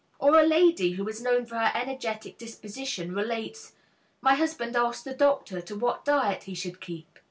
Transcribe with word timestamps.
Or 0.17 0.35
a 0.35 0.41
lady 0.41 0.93
who 0.93 1.07
is 1.07 1.21
known 1.21 1.45
for 1.45 1.57
her 1.59 1.71
energetic 1.75 2.39
disposition, 2.39 3.13
relates, 3.13 3.73
"My 4.19 4.33
husband 4.33 4.75
asked 4.75 5.05
the 5.05 5.13
doctor 5.13 5.61
to 5.61 5.75
what 5.77 6.05
diet 6.05 6.45
he 6.45 6.55
should 6.55 6.81
keep. 6.81 7.19